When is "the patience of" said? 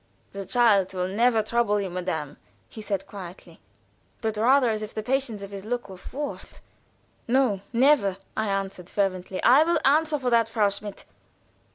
4.95-5.51